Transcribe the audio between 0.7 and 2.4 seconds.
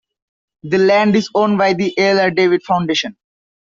land is owned by the Ir